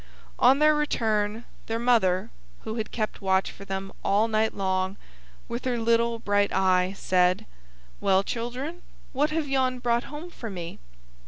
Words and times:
On 0.39 0.57
their 0.57 0.73
return, 0.73 1.45
their 1.67 1.77
mother, 1.77 2.31
Who 2.61 2.73
had 2.77 2.89
kept 2.89 3.21
watch 3.21 3.51
for 3.51 3.65
them 3.65 3.93
all 4.03 4.27
night 4.27 4.55
long 4.55 4.97
with 5.47 5.63
her 5.65 5.77
little 5.77 6.17
bright 6.17 6.51
eye, 6.51 6.95
said, 6.97 7.45
"Well, 7.99 8.23
children, 8.23 8.81
what 9.13 9.29
have 9.29 9.47
yon 9.47 9.77
brought 9.77 10.05
home 10.05 10.31
for 10.31 10.49
me?" 10.49 10.79